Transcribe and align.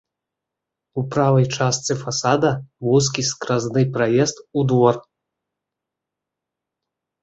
У 1.01 1.03
правай 1.15 1.45
частцы 1.57 1.97
фасада 2.03 2.51
вузкі 2.89 3.29
скразны 3.31 3.81
праезд 4.01 4.37
у 4.59 4.69
двор. 4.75 5.03